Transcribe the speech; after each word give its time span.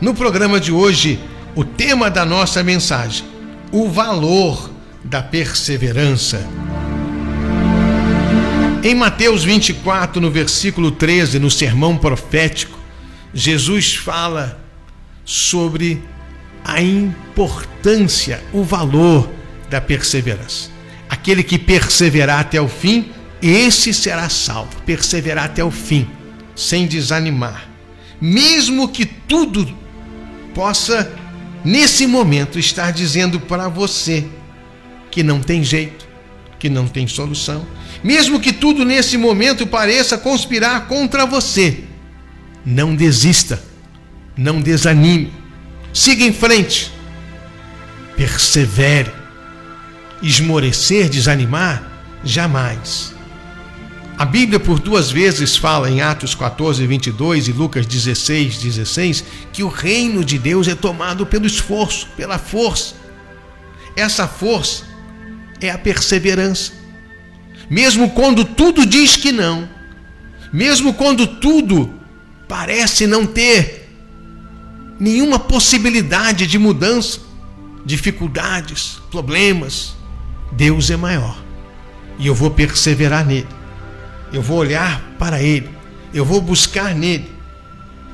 No 0.00 0.14
programa 0.14 0.60
de 0.60 0.70
hoje, 0.70 1.18
o 1.56 1.64
tema 1.64 2.08
da 2.08 2.24
nossa 2.24 2.62
mensagem: 2.62 3.26
o 3.72 3.88
valor 3.88 4.70
da 5.02 5.20
perseverança. 5.20 6.46
Em 8.84 8.94
Mateus 8.94 9.42
24, 9.42 10.20
no 10.20 10.30
versículo 10.30 10.92
13, 10.92 11.40
no 11.40 11.50
sermão 11.50 11.96
profético, 11.96 12.78
Jesus 13.34 13.96
fala 13.96 14.60
sobre 15.24 16.00
a 16.64 16.80
importância, 16.80 18.40
o 18.52 18.62
valor 18.62 19.28
da 19.68 19.80
perseverança. 19.80 20.70
Aquele 21.08 21.42
que 21.42 21.58
perseverar 21.58 22.38
até 22.38 22.60
o 22.60 22.68
fim, 22.68 23.08
esse 23.42 23.92
será 23.92 24.28
salvo. 24.28 24.80
Perseverar 24.86 25.46
até 25.46 25.64
o 25.64 25.72
fim, 25.72 26.06
sem 26.54 26.86
desanimar. 26.86 27.68
Mesmo 28.20 28.88
que 28.88 29.04
tudo 29.04 29.76
possa, 30.58 31.08
nesse 31.64 32.04
momento, 32.04 32.58
estar 32.58 32.90
dizendo 32.90 33.38
para 33.38 33.68
você 33.68 34.26
que 35.08 35.22
não 35.22 35.40
tem 35.40 35.62
jeito, 35.62 36.04
que 36.58 36.68
não 36.68 36.88
tem 36.88 37.06
solução. 37.06 37.64
Mesmo 38.02 38.40
que 38.40 38.52
tudo 38.52 38.84
nesse 38.84 39.16
momento 39.16 39.68
pareça 39.68 40.18
conspirar 40.18 40.88
contra 40.88 41.24
você, 41.24 41.84
não 42.66 42.96
desista, 42.96 43.62
não 44.36 44.60
desanime, 44.60 45.32
siga 45.92 46.24
em 46.24 46.32
frente, 46.32 46.90
persevere 48.16 49.12
esmorecer, 50.20 51.08
desanimar? 51.08 51.88
Jamais. 52.24 53.14
A 54.18 54.24
Bíblia 54.24 54.58
por 54.58 54.80
duas 54.80 55.12
vezes 55.12 55.56
fala 55.56 55.88
em 55.88 56.00
Atos 56.00 56.34
14, 56.34 56.84
22 56.84 57.46
e 57.46 57.52
Lucas 57.52 57.86
16, 57.86 58.58
16 58.58 59.24
que 59.52 59.62
o 59.62 59.68
reino 59.68 60.24
de 60.24 60.36
Deus 60.36 60.66
é 60.66 60.74
tomado 60.74 61.24
pelo 61.24 61.46
esforço, 61.46 62.08
pela 62.16 62.36
força. 62.36 62.96
Essa 63.94 64.26
força 64.26 64.82
é 65.60 65.70
a 65.70 65.78
perseverança. 65.78 66.72
Mesmo 67.70 68.10
quando 68.10 68.44
tudo 68.44 68.84
diz 68.84 69.14
que 69.14 69.30
não, 69.30 69.68
mesmo 70.52 70.94
quando 70.94 71.24
tudo 71.24 71.94
parece 72.48 73.06
não 73.06 73.24
ter 73.24 73.88
nenhuma 74.98 75.38
possibilidade 75.38 76.48
de 76.48 76.58
mudança, 76.58 77.20
dificuldades, 77.86 78.98
problemas, 79.12 79.94
Deus 80.50 80.90
é 80.90 80.96
maior. 80.96 81.40
E 82.18 82.26
eu 82.26 82.34
vou 82.34 82.50
perseverar 82.50 83.24
nele. 83.24 83.57
Eu 84.32 84.42
vou 84.42 84.58
olhar 84.58 85.02
para 85.18 85.42
ele. 85.42 85.68
Eu 86.12 86.24
vou 86.24 86.40
buscar 86.40 86.94
nele. 86.94 87.30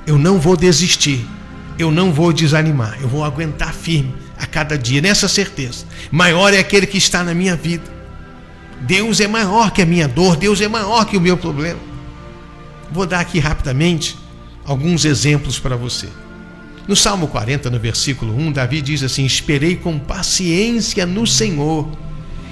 Eu 0.07 0.19
não 0.19 0.39
vou 0.39 0.57
desistir. 0.57 1.27
Eu 1.79 1.91
não 1.91 2.13
vou 2.13 2.33
desanimar. 2.33 2.99
Eu 3.01 3.09
vou 3.09 3.25
aguentar 3.25 3.73
firme 3.73 4.15
a 4.39 4.47
cada 4.47 4.77
dia, 4.77 5.01
nessa 5.01 5.29
certeza. 5.29 5.85
Maior 6.11 6.53
é 6.53 6.59
aquele 6.59 6.87
que 6.87 6.99
está 6.99 7.23
na 7.23 7.35
minha 7.35 7.57
vida. 7.57 7.93
Deus 8.81 9.21
é 9.21 9.27
maior 9.27 9.71
que 9.71 9.83
a 9.83 9.87
minha 9.87 10.07
dor. 10.07 10.37
Deus 10.37 10.61
é 10.61 10.69
maior 10.69 11.05
que 11.05 11.17
o 11.17 11.21
meu 11.21 11.37
problema. 11.37 11.81
Vou 12.91 13.07
dar 13.07 13.21
aqui 13.21 13.39
rapidamente 13.39 14.17
alguns 14.65 15.05
exemplos 15.05 15.59
para 15.59 15.77
você. 15.77 16.09
No 16.87 16.95
Salmo 16.95 17.29
40, 17.29 17.71
no 17.71 17.79
versículo 17.79 18.37
1, 18.37 18.53
Davi 18.53 18.83
diz 18.83 19.03
assim: 19.03 19.25
Esperei 19.25 19.77
com 19.77 19.99
paciência 19.99 21.07
no 21.07 21.27
Senhor 21.27 21.89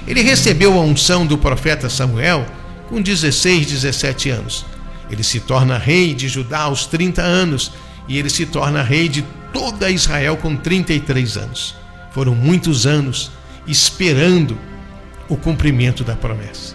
ele 0.06 0.22
recebeu 0.22 0.74
a 0.78 0.80
unção 0.80 1.24
do 1.24 1.38
profeta 1.38 1.88
Samuel 1.88 2.44
com 2.92 3.00
16, 3.00 3.68
17 3.68 4.28
anos. 4.28 4.66
Ele 5.10 5.22
se 5.22 5.40
torna 5.40 5.78
rei 5.78 6.12
de 6.12 6.28
Judá 6.28 6.64
aos 6.64 6.84
30 6.84 7.22
anos 7.22 7.72
e 8.06 8.18
ele 8.18 8.28
se 8.28 8.44
torna 8.44 8.82
rei 8.82 9.08
de 9.08 9.22
toda 9.50 9.90
Israel 9.90 10.36
com 10.36 10.54
33 10.54 11.38
anos. 11.38 11.74
Foram 12.10 12.34
muitos 12.34 12.86
anos 12.86 13.30
esperando 13.66 14.58
o 15.27 15.39
cumprimento 15.39 16.05
da 16.05 16.14
promessa. 16.14 16.74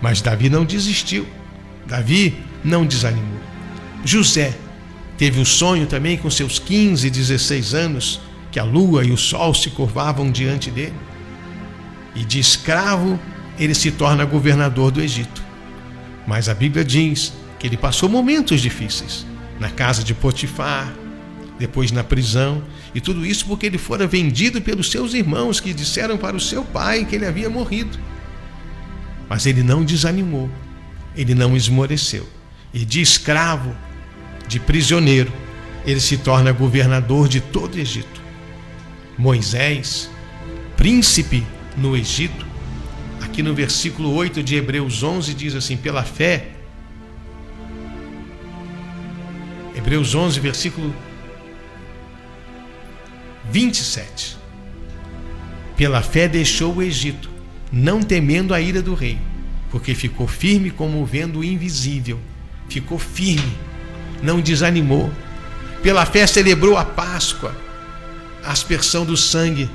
Mas 0.00 0.22
Davi 0.22 0.48
não 0.48 0.64
desistiu. 0.64 1.26
Davi 1.84 2.38
não 2.62 2.86
desanimou. 2.86 3.40
José 4.04 4.56
teve 5.18 5.40
o 5.40 5.44
sonho 5.44 5.88
também 5.88 6.16
com 6.16 6.30
seus 6.30 6.60
15, 6.60 7.10
16 7.10 7.74
anos 7.74 8.20
que 8.52 8.60
a 8.60 8.64
lua 8.64 9.04
e 9.04 9.10
o 9.10 9.16
sol 9.16 9.52
se 9.52 9.70
curvavam 9.70 10.30
diante 10.30 10.70
dele 10.70 10.94
e 12.14 12.24
de 12.24 12.38
escravo 12.38 13.18
ele 13.64 13.74
se 13.74 13.90
torna 13.90 14.24
governador 14.24 14.90
do 14.90 15.00
Egito. 15.00 15.42
Mas 16.26 16.48
a 16.48 16.54
Bíblia 16.54 16.84
diz 16.84 17.32
que 17.58 17.66
ele 17.66 17.76
passou 17.76 18.08
momentos 18.08 18.60
difíceis 18.60 19.26
na 19.60 19.68
casa 19.68 20.02
de 20.02 20.14
Potifar, 20.14 20.90
depois 21.58 21.92
na 21.92 22.02
prisão, 22.02 22.62
e 22.94 23.00
tudo 23.00 23.26
isso 23.26 23.44
porque 23.44 23.66
ele 23.66 23.76
fora 23.76 24.06
vendido 24.06 24.62
pelos 24.62 24.90
seus 24.90 25.12
irmãos 25.12 25.60
que 25.60 25.74
disseram 25.74 26.16
para 26.16 26.34
o 26.34 26.40
seu 26.40 26.64
pai 26.64 27.04
que 27.04 27.14
ele 27.14 27.26
havia 27.26 27.50
morrido. 27.50 27.98
Mas 29.28 29.44
ele 29.44 29.62
não 29.62 29.84
desanimou, 29.84 30.50
ele 31.14 31.34
não 31.34 31.54
esmoreceu. 31.54 32.26
E 32.72 32.84
de 32.84 33.02
escravo, 33.02 33.76
de 34.48 34.58
prisioneiro, 34.58 35.30
ele 35.84 36.00
se 36.00 36.16
torna 36.16 36.50
governador 36.50 37.28
de 37.28 37.40
todo 37.40 37.74
o 37.74 37.78
Egito. 37.78 38.20
Moisés, 39.18 40.10
príncipe 40.76 41.46
no 41.76 41.94
Egito. 41.94 42.49
Aqui 43.20 43.42
no 43.42 43.54
versículo 43.54 44.12
8 44.14 44.42
de 44.42 44.56
Hebreus 44.56 45.02
11 45.02 45.34
diz 45.34 45.54
assim: 45.54 45.76
pela 45.76 46.02
fé. 46.02 46.50
Hebreus 49.74 50.14
11, 50.14 50.40
versículo 50.40 50.94
27. 53.50 54.36
Pela 55.76 56.02
fé 56.02 56.28
deixou 56.28 56.76
o 56.76 56.82
Egito, 56.82 57.30
não 57.72 58.02
temendo 58.02 58.52
a 58.52 58.60
ira 58.60 58.82
do 58.82 58.94
rei, 58.94 59.18
porque 59.70 59.94
ficou 59.94 60.28
firme 60.28 60.70
como 60.70 61.04
vendo 61.06 61.38
o 61.38 61.44
invisível. 61.44 62.20
Ficou 62.68 62.98
firme, 62.98 63.56
não 64.22 64.40
desanimou. 64.40 65.10
Pela 65.82 66.04
fé 66.04 66.26
celebrou 66.26 66.76
a 66.76 66.84
Páscoa, 66.84 67.56
a 68.44 68.52
aspersão 68.52 69.04
do 69.04 69.16
sangue 69.16 69.68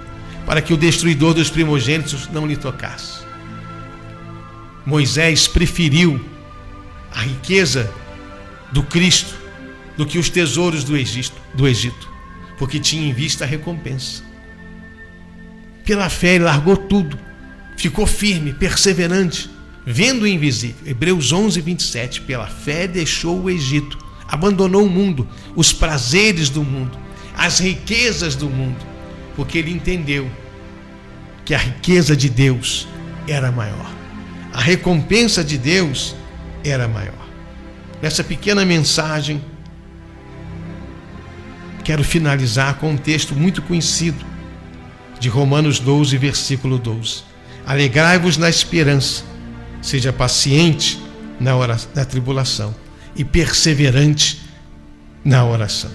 para 0.45 0.61
que 0.61 0.73
o 0.73 0.77
destruidor 0.77 1.33
dos 1.33 1.49
primogênitos 1.49 2.29
não 2.29 2.45
lhe 2.45 2.55
tocasse. 2.55 3.24
Moisés 4.85 5.47
preferiu 5.47 6.23
a 7.11 7.21
riqueza 7.21 7.91
do 8.71 8.83
Cristo 8.83 9.35
do 9.97 10.05
que 10.05 10.17
os 10.17 10.29
tesouros 10.29 10.83
do 10.83 10.95
Egito, 10.95 11.35
do 11.53 11.67
Egito, 11.67 12.09
porque 12.57 12.79
tinha 12.79 13.07
em 13.07 13.13
vista 13.13 13.45
a 13.45 13.47
recompensa. 13.47 14.23
Pela 15.85 16.09
fé 16.09 16.35
ele 16.35 16.43
largou 16.43 16.75
tudo, 16.75 17.17
ficou 17.77 18.05
firme, 18.05 18.53
perseverante, 18.53 19.49
vendo 19.85 20.23
o 20.23 20.27
invisível. 20.27 20.85
Hebreus 20.85 21.31
11, 21.31 21.61
27. 21.61 22.21
Pela 22.21 22.47
fé 22.47 22.87
deixou 22.87 23.41
o 23.41 23.49
Egito, 23.49 23.97
abandonou 24.27 24.85
o 24.85 24.89
mundo, 24.89 25.27
os 25.55 25.71
prazeres 25.71 26.49
do 26.49 26.63
mundo, 26.63 26.97
as 27.37 27.59
riquezas 27.59 28.35
do 28.35 28.49
mundo 28.49 28.95
porque 29.35 29.57
ele 29.57 29.71
entendeu 29.71 30.29
que 31.43 31.53
a 31.53 31.57
riqueza 31.57 32.15
de 32.15 32.29
Deus 32.29 32.87
era 33.27 33.51
maior, 33.51 33.91
a 34.55 34.61
recompensa 34.61 35.43
de 35.43 35.57
Deus 35.57 36.15
era 36.63 36.87
maior. 36.87 37.13
Nessa 38.01 38.23
pequena 38.23 38.63
mensagem, 38.63 39.43
quero 41.83 42.01
finalizar 42.01 42.75
com 42.75 42.91
um 42.91 42.97
texto 42.97 43.35
muito 43.35 43.61
conhecido 43.61 44.23
de 45.19 45.27
Romanos 45.27 45.77
12, 45.79 46.17
versículo 46.17 46.77
12. 46.77 47.23
Alegrai-vos 47.67 48.37
na 48.37 48.49
esperança, 48.49 49.25
seja 49.81 50.13
paciente 50.13 50.97
na, 51.37 51.53
hora, 51.57 51.77
na 51.93 52.05
tribulação 52.05 52.73
e 53.13 53.25
perseverante 53.25 54.41
na 55.25 55.45
oração 55.45 55.91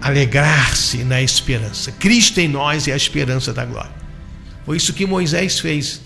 alegrar-se 0.00 0.98
na 0.98 1.20
esperança. 1.20 1.90
Cristo 1.90 2.38
em 2.38 2.46
nós 2.46 2.86
é 2.86 2.92
a 2.92 2.96
esperança 2.96 3.52
da 3.52 3.64
glória. 3.64 3.90
Foi 4.64 4.76
isso 4.76 4.92
que 4.92 5.04
Moisés 5.04 5.58
fez. 5.58 6.00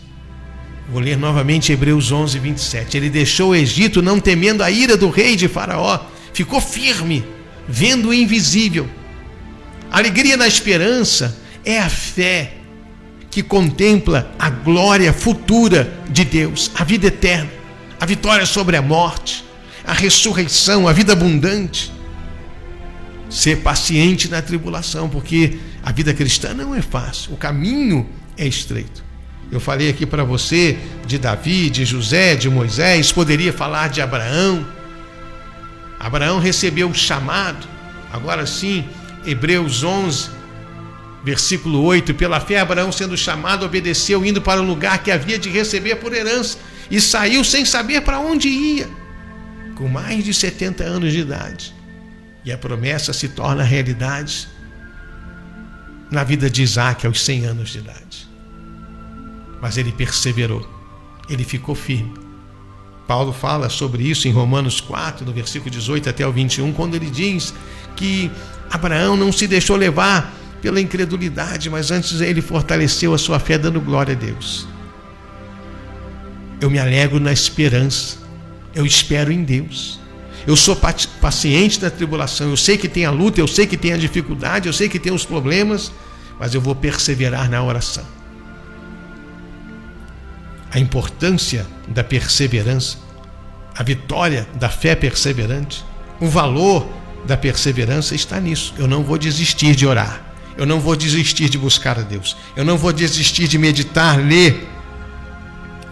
Vou 0.90 1.00
ler 1.00 1.16
novamente 1.16 1.72
Hebreus 1.72 2.10
11, 2.10 2.38
27. 2.38 2.96
Ele 2.96 3.08
deixou 3.08 3.50
o 3.50 3.54
Egito 3.54 4.02
não 4.02 4.18
temendo 4.18 4.62
a 4.62 4.70
ira 4.70 4.96
do 4.96 5.08
rei 5.08 5.36
de 5.36 5.48
Faraó, 5.48 6.00
ficou 6.32 6.60
firme, 6.60 7.24
vendo 7.68 8.08
o 8.08 8.14
invisível. 8.14 8.88
alegria 9.90 10.36
na 10.36 10.46
esperança 10.46 11.38
é 11.64 11.78
a 11.78 11.88
fé 11.88 12.54
que 13.30 13.42
contempla 13.42 14.30
a 14.38 14.50
glória 14.50 15.12
futura 15.12 15.92
de 16.10 16.24
Deus, 16.24 16.70
a 16.74 16.84
vida 16.84 17.06
eterna, 17.06 17.50
a 17.98 18.04
vitória 18.04 18.44
sobre 18.44 18.76
a 18.76 18.82
morte, 18.82 19.44
a 19.84 19.92
ressurreição, 19.92 20.86
a 20.86 20.92
vida 20.92 21.12
abundante 21.12 21.92
ser 23.32 23.62
paciente 23.62 24.28
na 24.28 24.42
tribulação, 24.42 25.08
porque 25.08 25.58
a 25.82 25.90
vida 25.90 26.12
cristã 26.12 26.52
não 26.52 26.74
é 26.74 26.82
fácil, 26.82 27.32
o 27.32 27.36
caminho 27.36 28.06
é 28.36 28.46
estreito. 28.46 29.02
Eu 29.52 29.60
falei 29.60 29.90
aqui 29.90 30.04
para 30.06 30.24
você 30.24 30.78
de 31.06 31.18
Davi, 31.18 31.70
de 31.70 31.84
José, 31.84 32.34
de 32.34 32.48
Moisés, 32.48 33.12
poderia 33.12 33.52
falar 33.52 33.88
de 33.88 34.00
Abraão. 34.00 34.66
Abraão 36.00 36.40
recebeu 36.40 36.88
o 36.88 36.94
chamado, 36.94 37.68
Agora 38.12 38.44
sim, 38.44 38.84
Hebreus 39.24 39.82
11, 39.82 40.28
versículo 41.24 41.82
8: 41.82 42.12
Pela 42.12 42.38
fé, 42.38 42.60
Abraão, 42.60 42.92
sendo 42.92 43.16
chamado, 43.16 43.64
obedeceu, 43.64 44.24
indo 44.24 44.42
para 44.42 44.60
o 44.60 44.64
lugar 44.64 45.02
que 45.02 45.10
havia 45.10 45.38
de 45.38 45.48
receber 45.48 45.96
por 45.96 46.12
herança, 46.12 46.58
e 46.90 47.00
saiu 47.00 47.42
sem 47.42 47.64
saber 47.64 48.02
para 48.02 48.20
onde 48.20 48.48
ia, 48.48 48.88
com 49.76 49.88
mais 49.88 50.22
de 50.22 50.34
70 50.34 50.84
anos 50.84 51.12
de 51.12 51.20
idade. 51.20 51.74
E 52.44 52.52
a 52.52 52.58
promessa 52.58 53.14
se 53.14 53.28
torna 53.28 53.62
realidade 53.62 54.46
na 56.10 56.22
vida 56.22 56.50
de 56.50 56.62
Isaac 56.62 57.06
aos 57.06 57.22
100 57.22 57.46
anos 57.46 57.70
de 57.70 57.78
idade. 57.78 58.31
Mas 59.62 59.78
ele 59.78 59.92
perseverou, 59.92 60.68
ele 61.30 61.44
ficou 61.44 61.74
firme. 61.74 62.12
Paulo 63.06 63.32
fala 63.32 63.68
sobre 63.68 64.02
isso 64.02 64.26
em 64.26 64.32
Romanos 64.32 64.80
4, 64.80 65.24
no 65.24 65.32
versículo 65.32 65.70
18 65.70 66.10
até 66.10 66.26
o 66.26 66.32
21, 66.32 66.72
quando 66.72 66.96
ele 66.96 67.08
diz 67.08 67.54
que 67.96 68.30
Abraão 68.70 69.16
não 69.16 69.30
se 69.30 69.46
deixou 69.46 69.76
levar 69.76 70.34
pela 70.60 70.80
incredulidade, 70.80 71.70
mas 71.70 71.90
antes 71.90 72.20
ele 72.20 72.42
fortaleceu 72.42 73.14
a 73.14 73.18
sua 73.18 73.38
fé 73.38 73.56
dando 73.56 73.80
glória 73.80 74.14
a 74.14 74.18
Deus. 74.18 74.66
Eu 76.60 76.70
me 76.70 76.78
alegro 76.78 77.20
na 77.20 77.32
esperança, 77.32 78.18
eu 78.74 78.84
espero 78.84 79.32
em 79.32 79.42
Deus. 79.42 80.00
Eu 80.46 80.56
sou 80.56 80.76
paciente 81.20 81.80
na 81.80 81.90
tribulação, 81.90 82.50
eu 82.50 82.56
sei 82.56 82.76
que 82.76 82.88
tem 82.88 83.04
a 83.04 83.10
luta, 83.10 83.40
eu 83.40 83.46
sei 83.46 83.66
que 83.66 83.76
tem 83.76 83.92
a 83.92 83.96
dificuldade, 83.96 84.68
eu 84.68 84.72
sei 84.72 84.88
que 84.88 84.98
tem 84.98 85.12
os 85.12 85.24
problemas, 85.24 85.92
mas 86.38 86.52
eu 86.54 86.60
vou 86.60 86.74
perseverar 86.74 87.48
na 87.48 87.62
oração. 87.62 88.21
A 90.72 90.78
importância 90.78 91.66
da 91.86 92.02
perseverança, 92.02 92.96
a 93.76 93.82
vitória 93.82 94.48
da 94.54 94.68
fé 94.68 94.94
perseverante, 94.94 95.84
o 96.18 96.26
valor 96.26 96.88
da 97.26 97.36
perseverança 97.36 98.14
está 98.14 98.40
nisso. 98.40 98.74
Eu 98.78 98.88
não 98.88 99.02
vou 99.02 99.18
desistir 99.18 99.76
de 99.76 99.86
orar. 99.86 100.22
Eu 100.56 100.66
não 100.66 100.80
vou 100.80 100.96
desistir 100.96 101.48
de 101.48 101.58
buscar 101.58 101.98
a 101.98 102.02
Deus. 102.02 102.36
Eu 102.56 102.64
não 102.64 102.76
vou 102.76 102.92
desistir 102.92 103.48
de 103.48 103.58
meditar, 103.58 104.18
ler 104.18 104.68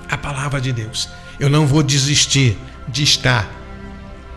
a 0.08 0.16
palavra 0.16 0.60
de 0.60 0.72
Deus. 0.72 1.08
Eu 1.38 1.48
não 1.48 1.66
vou 1.66 1.82
desistir 1.82 2.58
de 2.88 3.02
estar 3.02 3.48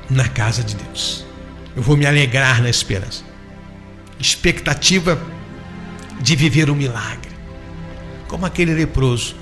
na 0.10 0.28
casa 0.28 0.64
de 0.64 0.76
Deus. 0.76 1.26
Eu 1.76 1.82
vou 1.82 1.98
me 1.98 2.06
alegrar 2.06 2.62
na 2.62 2.70
esperança. 2.70 3.24
Expectativa 4.20 5.20
de 6.22 6.36
viver 6.36 6.70
um 6.70 6.76
milagre. 6.76 7.32
Como 8.28 8.46
aquele 8.46 8.74
leproso. 8.74 9.36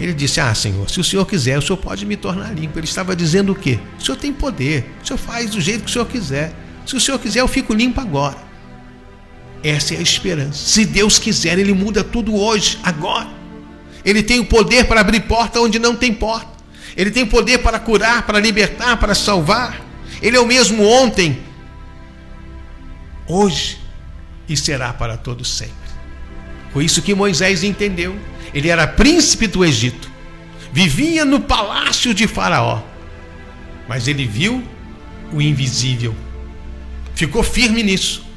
Ele 0.00 0.14
disse: 0.14 0.40
Ah, 0.40 0.54
Senhor, 0.54 0.88
se 0.88 0.98
o 0.98 1.04
Senhor 1.04 1.26
quiser, 1.26 1.58
o 1.58 1.62
Senhor 1.62 1.76
pode 1.76 2.06
me 2.06 2.16
tornar 2.16 2.54
limpo. 2.54 2.78
Ele 2.78 2.86
estava 2.86 3.14
dizendo 3.14 3.52
o 3.52 3.54
quê? 3.54 3.78
O 3.98 4.02
Senhor 4.02 4.16
tem 4.16 4.32
poder. 4.32 4.90
O 5.02 5.06
Senhor 5.06 5.18
faz 5.18 5.50
do 5.50 5.60
jeito 5.60 5.84
que 5.84 5.90
o 5.90 5.92
Senhor 5.92 6.06
quiser. 6.06 6.54
Se 6.86 6.96
o 6.96 7.00
Senhor 7.00 7.18
quiser, 7.18 7.40
eu 7.40 7.48
fico 7.48 7.74
limpo 7.74 8.00
agora. 8.00 8.38
Essa 9.62 9.94
é 9.94 9.98
a 9.98 10.00
esperança. 10.00 10.54
Se 10.54 10.86
Deus 10.86 11.18
quiser, 11.18 11.58
Ele 11.58 11.74
muda 11.74 12.02
tudo 12.02 12.34
hoje, 12.34 12.78
agora. 12.82 13.28
Ele 14.02 14.22
tem 14.22 14.40
o 14.40 14.46
poder 14.46 14.86
para 14.86 15.02
abrir 15.02 15.20
porta 15.20 15.60
onde 15.60 15.78
não 15.78 15.94
tem 15.94 16.14
porta. 16.14 16.48
Ele 16.96 17.10
tem 17.10 17.26
poder 17.26 17.58
para 17.58 17.78
curar, 17.78 18.22
para 18.26 18.40
libertar, 18.40 18.96
para 18.96 19.14
salvar. 19.14 19.80
Ele 20.22 20.36
é 20.36 20.40
o 20.40 20.46
mesmo 20.46 20.82
ontem, 20.82 21.38
hoje 23.26 23.78
e 24.48 24.56
será 24.56 24.92
para 24.92 25.16
todos 25.16 25.48
sempre. 25.48 25.74
Foi 26.72 26.84
isso 26.84 27.00
que 27.02 27.14
Moisés 27.14 27.62
entendeu. 27.62 28.16
Ele 28.54 28.68
era 28.68 28.86
príncipe 28.86 29.46
do 29.46 29.64
Egito, 29.64 30.10
vivia 30.72 31.24
no 31.24 31.40
palácio 31.40 32.12
de 32.12 32.26
Faraó, 32.26 32.80
mas 33.88 34.08
ele 34.08 34.26
viu 34.26 34.62
o 35.32 35.40
invisível, 35.40 36.14
ficou 37.14 37.42
firme 37.42 37.82
nisso. 37.82 38.28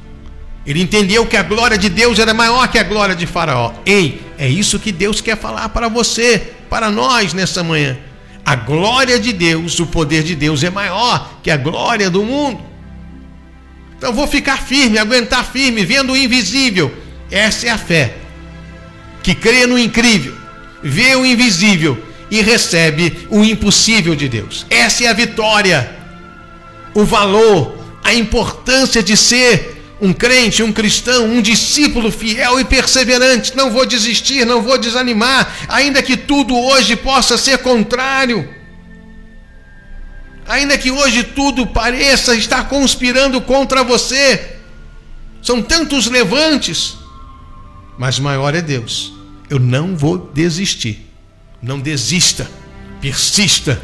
Ele 0.65 0.81
entendeu 0.81 1.25
que 1.25 1.35
a 1.35 1.43
glória 1.43 1.77
de 1.77 1.89
Deus 1.89 2.19
era 2.19 2.33
maior 2.33 2.67
que 2.69 2.79
a 2.79 2.83
glória 2.83 3.13
de 3.15 3.27
Faraó. 3.27 3.73
Ei, 3.85 4.21
é 4.37 4.47
isso 4.47 4.79
que 4.79 4.93
Deus 4.93 5.19
quer 5.19 5.37
falar 5.37 5.67
para 5.69 5.89
você, 5.89 6.53
para 6.69 6.89
nós 6.89 7.33
nessa 7.33 7.61
manhã. 7.63 7.97
A 8.45 8.55
glória 8.55 9.19
de 9.19 9.33
Deus, 9.33 9.77
o 9.79 9.85
poder 9.85 10.23
de 10.23 10.35
Deus 10.35 10.63
é 10.63 10.69
maior 10.69 11.39
que 11.43 11.51
a 11.51 11.57
glória 11.57 12.09
do 12.09 12.23
mundo. 12.23 12.61
Então 13.97 14.13
vou 14.13 14.27
ficar 14.27 14.57
firme, 14.57 14.97
aguentar 14.97 15.45
firme, 15.45 15.83
vendo 15.83 16.13
o 16.13 16.17
invisível. 16.17 16.93
Essa 17.29 17.67
é 17.67 17.69
a 17.69 17.77
fé 17.77 18.22
que 19.23 19.33
crê 19.33 19.65
no 19.65 19.79
incrível, 19.79 20.35
vê 20.83 21.15
o 21.15 21.25
invisível 21.25 21.97
e 22.29 22.41
recebe 22.41 23.27
o 23.29 23.43
impossível 23.43 24.15
de 24.15 24.27
Deus. 24.27 24.65
Essa 24.69 25.05
é 25.05 25.07
a 25.07 25.13
vitória, 25.13 25.89
o 26.93 27.05
valor, 27.05 27.77
a 28.03 28.13
importância 28.13 29.01
de 29.01 29.15
ser 29.15 29.81
um 30.01 30.11
crente, 30.11 30.61
um 30.61 30.73
cristão, 30.73 31.25
um 31.25 31.41
discípulo 31.41 32.11
fiel 32.11 32.59
e 32.59 32.65
perseverante. 32.65 33.55
Não 33.55 33.71
vou 33.71 33.85
desistir, 33.85 34.45
não 34.45 34.61
vou 34.61 34.77
desanimar, 34.77 35.55
ainda 35.69 36.03
que 36.03 36.17
tudo 36.17 36.59
hoje 36.59 36.95
possa 36.97 37.37
ser 37.37 37.59
contrário. 37.59 38.47
Ainda 40.45 40.77
que 40.77 40.91
hoje 40.91 41.23
tudo 41.23 41.65
pareça 41.65 42.35
estar 42.35 42.67
conspirando 42.67 43.39
contra 43.39 43.81
você. 43.81 44.57
São 45.41 45.61
tantos 45.61 46.07
levantes, 46.07 46.97
mas 47.97 48.19
maior 48.19 48.55
é 48.55 48.61
Deus. 48.61 49.13
Eu 49.49 49.59
não 49.59 49.95
vou 49.95 50.17
desistir. 50.17 51.09
Não 51.61 51.79
desista, 51.79 52.49
persista, 52.99 53.81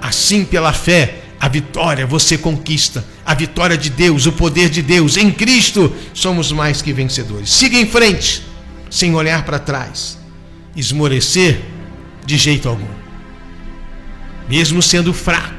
assim 0.00 0.44
pela 0.44 0.72
fé 0.72 1.20
a 1.40 1.48
vitória 1.48 2.06
você 2.06 2.36
conquista. 2.36 3.02
A 3.24 3.34
vitória 3.34 3.78
de 3.78 3.88
Deus, 3.88 4.26
o 4.26 4.32
poder 4.32 4.68
de 4.68 4.82
Deus. 4.82 5.16
Em 5.16 5.32
Cristo 5.32 5.90
somos 6.12 6.52
mais 6.52 6.82
que 6.82 6.92
vencedores. 6.92 7.48
Siga 7.48 7.78
em 7.78 7.86
frente, 7.86 8.42
sem 8.90 9.14
olhar 9.14 9.46
para 9.46 9.58
trás. 9.58 10.18
Esmorecer 10.76 11.62
de 12.26 12.36
jeito 12.36 12.68
algum. 12.68 13.00
Mesmo 14.46 14.82
sendo 14.82 15.14
fraco, 15.14 15.54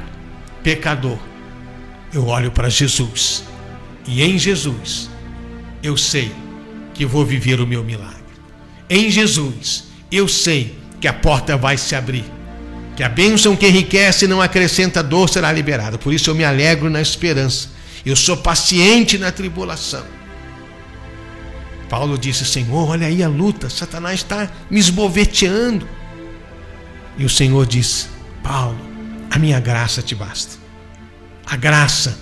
pecador, 0.62 1.18
eu 2.14 2.26
olho 2.28 2.52
para 2.52 2.68
Jesus. 2.68 3.42
E 4.06 4.22
em 4.22 4.38
Jesus 4.38 5.10
eu 5.82 5.96
sei 5.96 6.30
que 6.94 7.06
vou 7.06 7.24
viver 7.24 7.60
o 7.60 7.66
meu 7.66 7.82
milagre. 7.82 8.22
Em 8.88 9.10
Jesus 9.10 9.84
eu 10.10 10.28
sei 10.28 10.76
que 11.00 11.08
a 11.08 11.12
porta 11.12 11.56
vai 11.56 11.76
se 11.76 11.94
abrir 11.94 12.24
que 12.96 13.02
a 13.02 13.08
bênção 13.08 13.56
que 13.56 13.66
enriquece 13.66 14.26
e 14.26 14.28
não 14.28 14.40
acrescenta 14.40 15.02
dor 15.02 15.28
será 15.28 15.50
liberada. 15.50 15.98
Por 15.98 16.12
isso 16.12 16.30
eu 16.30 16.34
me 16.34 16.44
alegro 16.44 16.90
na 16.90 17.00
esperança. 17.00 17.70
Eu 18.04 18.14
sou 18.16 18.36
paciente 18.36 19.16
na 19.16 19.32
tribulação. 19.32 20.04
Paulo 21.88 22.18
disse: 22.18 22.44
Senhor, 22.44 22.90
olha 22.90 23.06
aí 23.06 23.22
a 23.22 23.28
luta, 23.28 23.70
Satanás 23.70 24.20
está 24.20 24.50
me 24.70 24.78
esboveteando. 24.78 25.88
E 27.16 27.24
o 27.24 27.30
Senhor 27.30 27.66
disse: 27.66 28.06
Paulo, 28.42 28.78
a 29.30 29.38
minha 29.38 29.60
graça 29.60 30.02
te 30.02 30.14
basta. 30.14 30.56
A 31.46 31.56
graça, 31.56 32.18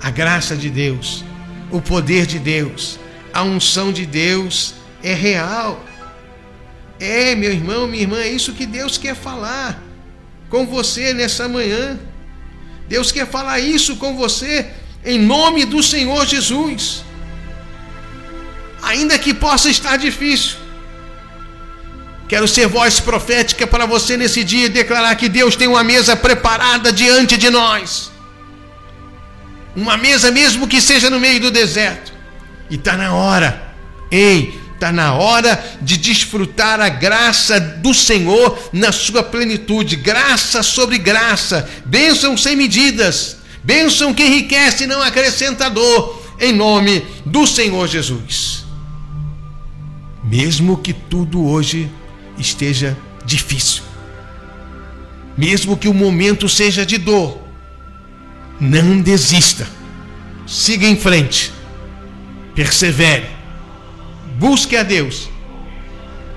a 0.00 0.10
graça 0.10 0.56
de 0.56 0.70
Deus, 0.70 1.24
o 1.70 1.80
poder 1.80 2.26
de 2.26 2.38
Deus, 2.38 2.98
a 3.34 3.42
unção 3.42 3.92
de 3.92 4.06
Deus 4.06 4.74
é 5.02 5.12
real. 5.12 5.84
É, 7.00 7.34
meu 7.34 7.50
irmão, 7.50 7.88
minha 7.88 8.04
irmã, 8.04 8.18
é 8.20 8.28
isso 8.28 8.52
que 8.52 8.64
Deus 8.64 8.96
quer 8.96 9.16
falar 9.16 9.82
com 10.48 10.64
você 10.64 11.12
nessa 11.12 11.48
manhã. 11.48 11.98
Deus 12.88 13.10
quer 13.10 13.26
falar 13.26 13.58
isso 13.58 13.96
com 13.96 14.16
você 14.16 14.70
em 15.04 15.18
nome 15.18 15.64
do 15.64 15.82
Senhor 15.82 16.24
Jesus. 16.24 17.04
Ainda 18.80 19.18
que 19.18 19.34
possa 19.34 19.68
estar 19.68 19.96
difícil. 19.96 20.58
Quero 22.28 22.46
ser 22.46 22.68
voz 22.68 23.00
profética 23.00 23.66
para 23.66 23.84
você 23.84 24.16
nesse 24.16 24.44
dia 24.44 24.66
e 24.66 24.68
declarar 24.68 25.16
que 25.16 25.28
Deus 25.28 25.56
tem 25.56 25.66
uma 25.66 25.82
mesa 25.82 26.14
preparada 26.14 26.92
diante 26.92 27.36
de 27.36 27.50
nós. 27.50 28.12
Uma 29.74 29.96
mesa, 29.96 30.30
mesmo 30.30 30.68
que 30.68 30.80
seja 30.80 31.10
no 31.10 31.18
meio 31.18 31.40
do 31.40 31.50
deserto. 31.50 32.13
E 32.70 32.76
está 32.76 32.96
na 32.96 33.14
hora. 33.14 33.74
Ei, 34.10 34.60
Está 34.74 34.92
na 34.92 35.14
hora 35.14 35.64
de 35.80 35.96
desfrutar 35.96 36.78
a 36.78 36.90
graça 36.90 37.58
do 37.58 37.94
Senhor 37.94 38.58
na 38.70 38.92
sua 38.92 39.22
plenitude. 39.22 39.96
Graça 39.96 40.62
sobre 40.62 40.98
graça. 40.98 41.66
Bênção 41.86 42.36
sem 42.36 42.54
medidas. 42.54 43.38
Bênção 43.62 44.12
que 44.12 44.22
enriquece 44.22 44.84
e 44.84 44.86
não 44.86 45.00
acrescenta 45.00 45.70
dor. 45.70 46.22
Em 46.38 46.52
nome 46.52 47.02
do 47.24 47.46
Senhor 47.46 47.88
Jesus. 47.88 48.66
Mesmo 50.22 50.76
que 50.76 50.92
tudo 50.92 51.42
hoje 51.46 51.90
esteja 52.36 52.94
difícil. 53.24 53.82
Mesmo 55.34 55.78
que 55.78 55.88
o 55.88 55.94
momento 55.94 56.46
seja 56.46 56.84
de 56.84 56.98
dor. 56.98 57.38
Não 58.60 59.00
desista. 59.00 59.66
Siga 60.46 60.86
em 60.86 60.96
frente. 60.96 61.53
Persevere 62.54 63.34
busque 64.38 64.76
a 64.76 64.82
Deus 64.82 65.28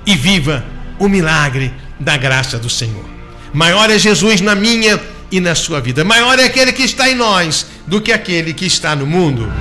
e 0.05 0.15
viva 0.15 0.63
o 0.99 1.07
milagre 1.07 1.73
da 1.99 2.15
graça 2.15 2.57
do 2.57 2.69
Senhor. 2.69 3.05
Maior 3.53 3.89
é 3.89 3.97
Jesus 3.97 4.41
na 4.41 4.55
minha 4.55 4.99
e 5.31 5.39
na 5.39 5.55
sua 5.55 5.81
vida. 5.81 6.03
Maior 6.03 6.39
é 6.39 6.45
aquele 6.45 6.71
que 6.71 6.83
está 6.83 7.09
em 7.09 7.15
nós 7.15 7.65
do 7.85 7.99
que 7.99 8.11
aquele 8.11 8.53
que 8.53 8.65
está 8.65 8.95
no 8.95 9.05
mundo. 9.05 9.51